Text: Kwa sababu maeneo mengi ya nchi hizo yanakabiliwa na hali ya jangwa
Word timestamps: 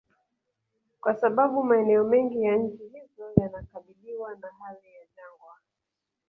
Kwa 1.01 1.15
sababu 1.15 1.63
maeneo 1.63 2.03
mengi 2.03 2.41
ya 2.43 2.55
nchi 2.55 2.83
hizo 2.87 3.31
yanakabiliwa 3.41 4.35
na 4.35 4.47
hali 4.65 4.93
ya 4.99 5.05
jangwa 5.17 5.57